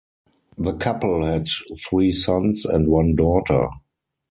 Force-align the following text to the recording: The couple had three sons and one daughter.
The 0.57 0.73
couple 0.77 1.23
had 1.23 1.45
three 1.87 2.11
sons 2.11 2.65
and 2.65 2.87
one 2.87 3.13
daughter. 3.15 3.67